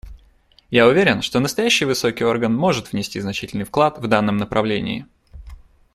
Я 0.71 0.87
уверен, 0.87 1.21
что 1.21 1.39
настоящий 1.39 1.85
высокий 1.85 2.23
орган 2.23 2.55
может 2.55 2.91
внести 2.91 3.19
значительный 3.19 3.65
вклад 3.65 3.99
в 3.99 4.07
данном 4.07 4.37
направлении. 4.37 5.05